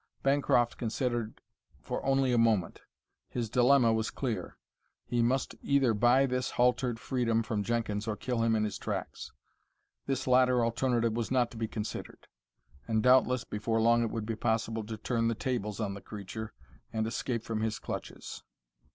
Bancroft 0.23 0.79
considered 0.79 1.41
for 1.83 2.03
only 2.03 2.31
a 2.31 2.37
moment. 2.39 2.81
His 3.29 3.51
dilemma 3.51 3.93
was 3.93 4.09
clear: 4.09 4.57
he 5.05 5.21
must 5.21 5.53
either 5.61 5.93
buy 5.93 6.25
this 6.25 6.49
haltered 6.49 6.99
freedom 6.99 7.43
from 7.43 7.61
Jenkins 7.61 8.07
or 8.07 8.15
kill 8.15 8.41
him 8.41 8.55
in 8.55 8.63
his 8.63 8.79
tracks. 8.79 9.31
This 10.07 10.25
latter 10.25 10.65
alternative 10.65 11.13
was 11.13 11.29
not 11.29 11.51
to 11.51 11.57
be 11.57 11.67
considered; 11.67 12.27
and 12.87 13.03
doubtless 13.03 13.43
before 13.43 13.79
long 13.79 14.01
it 14.01 14.09
would 14.09 14.25
be 14.25 14.35
possible 14.35 14.83
to 14.85 14.97
turn 14.97 15.27
the 15.27 15.35
tables 15.35 15.79
on 15.79 15.93
the 15.93 16.01
creature 16.01 16.51
and 16.91 17.05
escape 17.05 17.43
from 17.43 17.61
his 17.61 17.77
clutches. 17.77 18.41